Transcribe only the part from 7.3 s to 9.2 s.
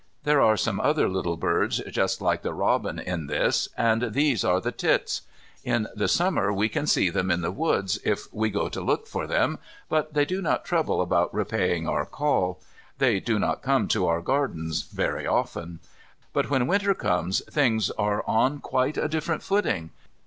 the woods if we go to look